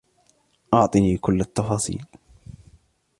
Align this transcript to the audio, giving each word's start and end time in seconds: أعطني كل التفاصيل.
أعطني 0.73 1.17
كل 1.17 1.41
التفاصيل. 1.41 2.05